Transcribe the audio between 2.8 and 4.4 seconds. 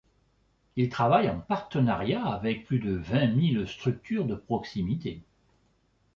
vingt mille structures de